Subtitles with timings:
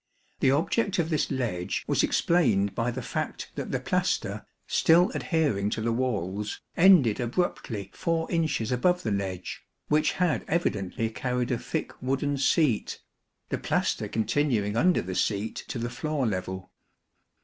[0.39, 5.69] The object of this ledge was explained by the fact that the plaster, still adhering
[5.69, 11.59] to the walls, ended abruptly four inches above the ledge, which had evidently carried a
[11.59, 12.99] thick wooden seat;
[13.49, 16.71] the plaster continuing under the seat to the floor level.